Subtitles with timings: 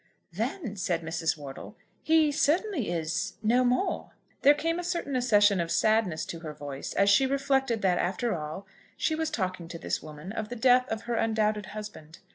[0.33, 1.37] "Then," said Mrs.
[1.37, 6.55] Wortle, "he certainly is no more." There came a certain accession of sadness to her
[6.55, 8.65] voice, as she reflected that, after all,
[8.97, 12.17] she was talking to this woman of the death of her undoubted husband.